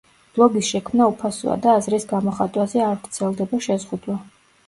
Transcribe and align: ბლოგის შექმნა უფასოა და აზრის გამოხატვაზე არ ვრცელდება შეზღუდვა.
ბლოგის 0.35 0.69
შექმნა 0.69 1.09
უფასოა 1.09 1.57
და 1.65 1.75
აზრის 1.81 2.09
გამოხატვაზე 2.13 2.83
არ 2.87 2.97
ვრცელდება 3.03 3.63
შეზღუდვა. 3.67 4.19